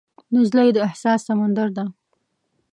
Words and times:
نجلۍ 0.33 0.69
د 0.73 0.77
احساس 0.87 1.19
سمندر 1.27 1.67
ده. 1.77 1.85